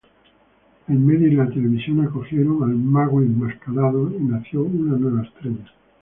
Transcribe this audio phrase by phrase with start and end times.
[0.87, 5.63] El medio y la televisión acogieron al Mago Enmascarado y nació una nueva estrella.